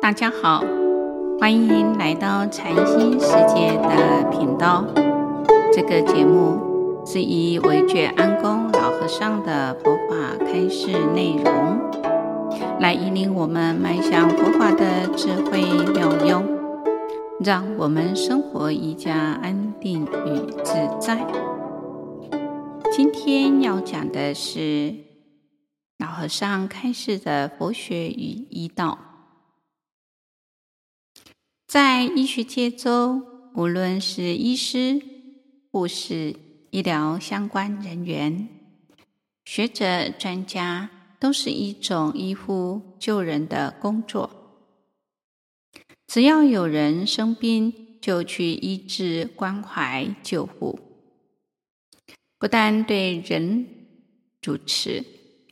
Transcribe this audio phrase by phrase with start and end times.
[0.00, 0.62] 大家好，
[1.40, 4.84] 欢迎来到禅心世界的频道。
[5.72, 11.80] 这个节目是以维觉安公老和尚的佛法开示内容，
[12.78, 15.62] 来引领我们迈向佛法的智慧
[15.92, 16.44] 妙用，
[17.44, 21.26] 让我们生活一加安定与自在。
[22.92, 24.94] 今天要讲的是
[25.98, 28.96] 老和尚开示的佛学与医道。
[31.68, 33.22] 在医学界中，
[33.54, 35.02] 无论是医师、
[35.70, 36.34] 护士、
[36.70, 38.48] 医疗相关人员、
[39.44, 40.88] 学者、专家，
[41.20, 44.30] 都是一种医护救人的工作。
[46.06, 50.78] 只要有人生病，就去医治、关怀、救护。
[52.38, 53.66] 不但对人
[54.40, 55.04] 主持，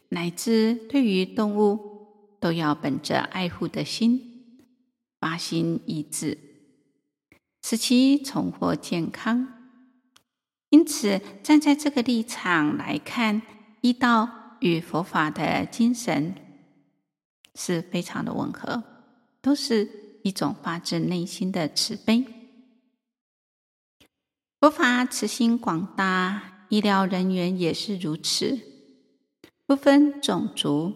[0.09, 4.36] 乃至对于动物，都要本着爱护的心。
[5.19, 6.39] 发心医治，
[7.63, 9.49] 使其重获健康。
[10.71, 13.43] 因此，站在这个立场来看，
[13.81, 16.35] 医道与佛法的精神
[17.55, 18.83] 是非常的吻合，
[19.41, 22.25] 都是一种发自内心的慈悲。
[24.59, 28.59] 佛法慈心广大，医疗人员也是如此，
[29.67, 30.93] 不分种族、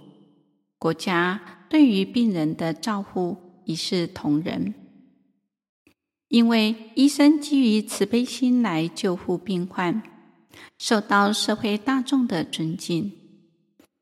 [0.78, 3.49] 国家，对于病人的照护。
[3.70, 4.74] 一视同仁，
[6.26, 10.02] 因为医生基于慈悲心来救护病患，
[10.76, 13.12] 受到社会大众的尊敬，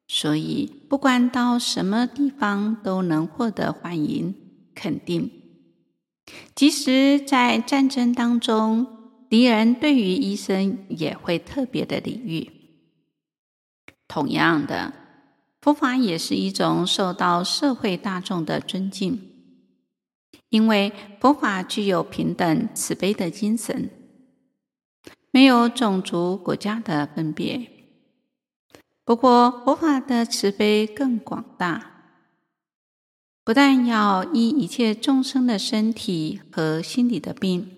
[0.06, 4.34] 所以不管到什么地方都能获得欢迎
[4.74, 5.30] 肯定。
[6.54, 8.86] 即使在战争当中，
[9.28, 12.50] 敌人对于医生也会特别的礼遇。
[14.06, 14.94] 同样的，
[15.60, 19.27] 佛法也是一种受到社会大众的尊敬。
[20.50, 23.90] 因为佛法具有平等慈悲的精神，
[25.30, 27.70] 没有种族国家的分别。
[29.04, 32.14] 不过，佛法的慈悲更广大，
[33.44, 37.70] 不但要医一切众生的身体和心理的病，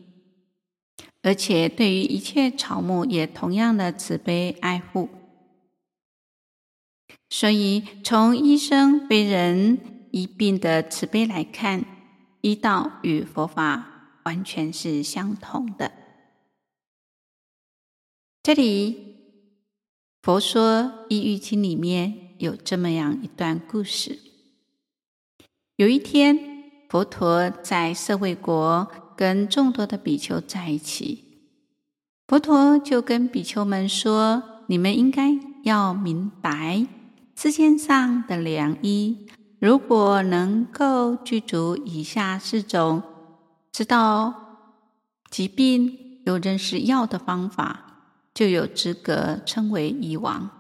[1.22, 5.08] 而且对于一切草木也同样的慈悲爱护。
[7.28, 11.84] 所以，从医生为人医病的慈悲来看。
[12.40, 15.92] 医道与佛法完全是相同的。
[18.42, 18.94] 这里，
[20.22, 24.18] 《佛说医育经》里面有这么样一段故事：
[25.76, 26.38] 有一天，
[26.88, 31.24] 佛陀在舍卫国跟众多的比丘在一起，
[32.26, 36.86] 佛陀就跟比丘们说：“你们应该要明白
[37.36, 39.26] 世间上的良医。”
[39.60, 43.02] 如果能够具足以下四种：
[43.70, 44.56] 知道
[45.30, 50.50] 疾病，又认识药的方法，就有资格称为医王。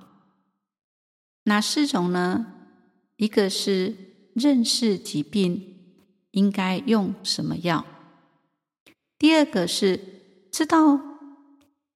[1.44, 2.46] 哪四种呢？
[3.16, 3.96] 一个是
[4.34, 5.78] 认识疾病
[6.32, 7.84] 应该用什么药；
[9.18, 9.98] 第二个是
[10.52, 11.00] 知道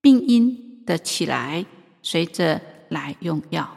[0.00, 1.66] 病因的起来，
[2.02, 3.76] 随着来用药。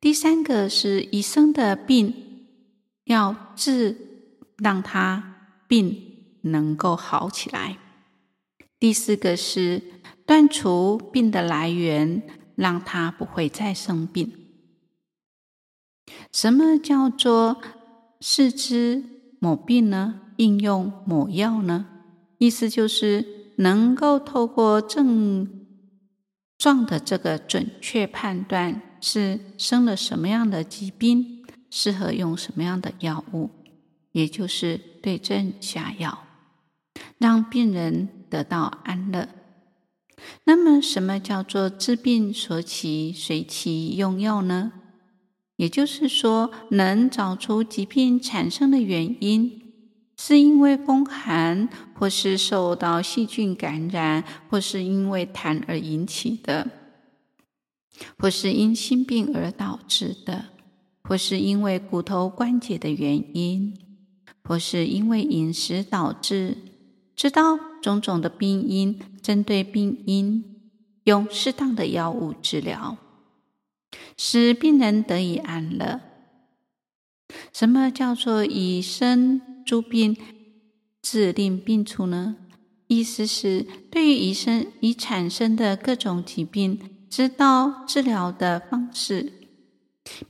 [0.00, 2.14] 第三个是医生的病
[3.04, 3.96] 要治，
[4.58, 5.34] 让他
[5.66, 7.78] 病能够好起来。
[8.78, 9.82] 第四个是
[10.24, 12.22] 断除病的来源，
[12.54, 14.32] 让他不会再生病。
[16.32, 17.60] 什么叫做
[18.20, 19.02] 视之
[19.40, 20.20] 某病呢？
[20.36, 21.86] 应用某药呢？
[22.38, 25.66] 意思就是能够透过症
[26.56, 28.80] 状的这个准确判断。
[29.00, 33.50] 是生了什么样的疾病，适合用什么样的药物，
[34.12, 36.24] 也就是对症下药，
[37.18, 39.28] 让病人得到安乐。
[40.44, 44.72] 那么，什么叫做治病所起随其用药呢？
[45.56, 49.72] 也就是说，能找出疾病产生的原因，
[50.16, 56.68] 是因为风寒，或是受到细菌感染，或是因为痰而引起的。
[58.18, 60.46] 或是因心病而导致的，
[61.02, 63.76] 或是因为骨头关节的原因，
[64.44, 66.56] 或是因为饮食导致，
[67.16, 70.44] 知道种种的病因，针对病因，
[71.04, 72.96] 用适当的药物治疗，
[74.16, 76.00] 使病人得以安乐。
[77.52, 80.16] 什么叫做以身诸病，
[81.02, 82.36] 自令病除呢？
[82.86, 86.80] 意思是，对于已生已产生的各种疾病。
[87.10, 89.32] 知道治疗的方式，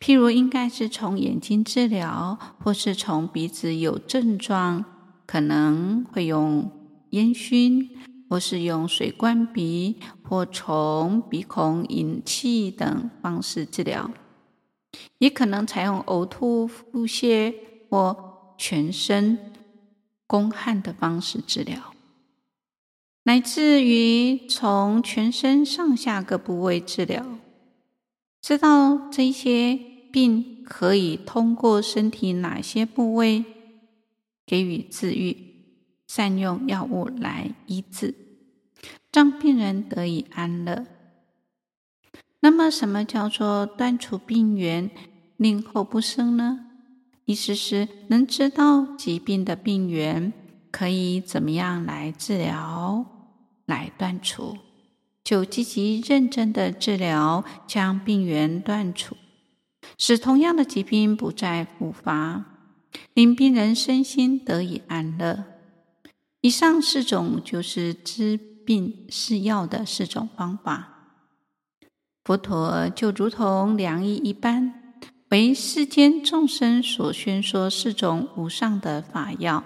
[0.00, 4.84] 譬如，应该是从眼睛治疗，或是从鼻子有症状，
[5.26, 6.70] 可能会用
[7.10, 7.90] 烟熏，
[8.28, 14.10] 或是用水灌鼻，或从鼻孔引气等方式治疗，
[15.19, 17.54] 也可能采用呕吐、腹泻
[17.90, 19.38] 或全身
[20.26, 21.94] 宫汗的方式治疗，
[23.28, 27.26] 乃至于从全身上下各部位治疗。
[28.40, 29.78] 知道这些
[30.10, 33.44] 病可以通过身体哪些部位
[34.46, 35.36] 给予治愈，
[36.06, 38.14] 善用药物来医治，
[39.12, 40.86] 让病人得以安乐。
[42.40, 44.90] 那么，什么叫做断除病源，
[45.36, 46.60] 令后不生呢？
[47.26, 50.32] 意思是能知道疾病的病源，
[50.70, 53.04] 可以怎么样来治疗，
[53.69, 54.59] 来断除。
[55.23, 59.15] 就积极认真的治疗，将病源断除，
[59.99, 62.47] 使同样的疾病不再复发，
[63.12, 65.44] 令病人身心得以安乐。
[66.41, 70.94] 以上四种就是治病是药的四种方法。
[72.25, 74.94] 佛陀就如同良医一般，
[75.29, 79.62] 为世间众生所宣说四种无上的法药。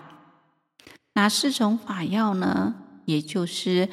[1.15, 2.82] 哪四种法药呢？
[3.05, 3.89] 也就是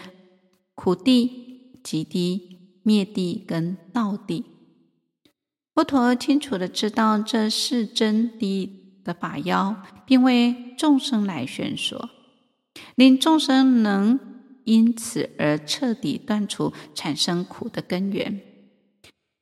[0.76, 1.48] 苦谛。
[1.82, 4.44] 集谛、灭谛跟道谛，
[5.74, 8.70] 佛陀清楚的知道这四真谛
[9.04, 12.10] 的法要，并为众生来宣说，
[12.96, 14.20] 令众生能
[14.66, 18.42] 因此而彻底断除产生苦的根源。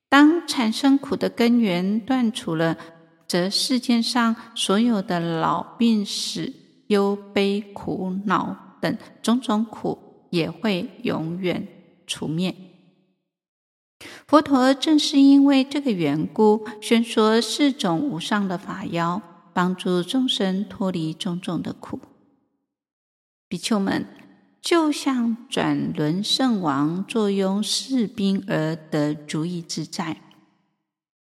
[0.07, 2.77] 当产生苦的根源断除了，
[3.27, 6.53] 则世间上所有的老、病、死、
[6.87, 11.67] 忧、悲、苦、恼等种种苦，也会永远。
[12.09, 12.55] 除灭。
[14.25, 19.21] 佛陀正是因为这个缘故，宣说四种无上的法要，
[19.53, 21.99] 帮助众生脱离种种的苦。
[23.49, 24.05] 比丘们，
[24.61, 30.21] 就像转轮圣王坐拥士兵而得如意自在，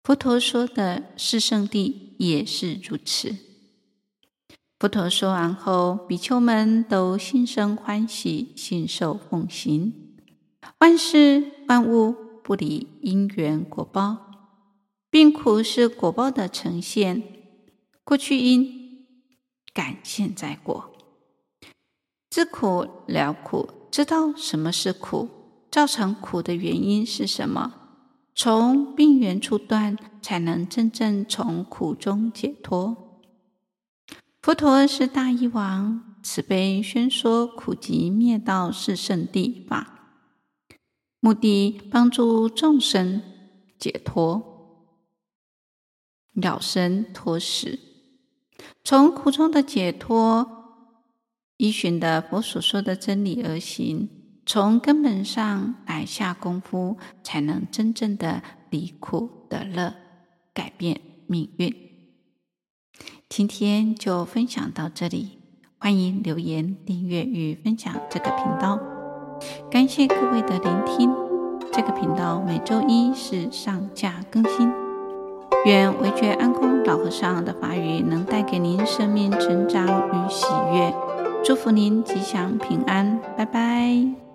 [0.03, 3.35] 佛陀说的四圣地也是如此。
[4.79, 9.93] 佛陀说完后，比丘们都心生欢喜，信受奉行。
[10.79, 14.15] 万事万物不离因缘果报，
[15.09, 17.21] 病苦是果报的呈现，
[18.05, 19.05] 过去因
[19.73, 20.91] 感现在果，
[22.29, 25.27] 知苦了苦，知道什么是苦，
[25.69, 27.73] 造成苦的原因是什么，
[28.33, 33.08] 从病源处断，才能真正从苦中解脱。
[34.41, 40.15] 佛陀是大医王，慈悲宣说苦集灭道四圣地法。
[41.19, 43.21] 目的帮助众生
[43.77, 44.95] 解脱，
[46.31, 47.79] 了生脱死，
[48.81, 50.49] 从苦中的解脱，
[51.57, 54.07] 依循的佛所说的真理而行，
[54.45, 59.93] 从根本上来下功夫，才能真正的离苦得乐，
[60.53, 61.88] 改变命运。
[63.29, 65.37] 今天就分享到这里，
[65.77, 68.79] 欢迎留言、订阅与分享这个频道。
[69.69, 71.13] 感谢各位的聆听，
[71.71, 74.67] 这个频道每周一是上架更新。
[75.65, 80.91] 愿惟觉安公老和尚的法语能带给您生命成长与喜悦，
[81.43, 84.28] 祝福您吉祥平安，拜拜。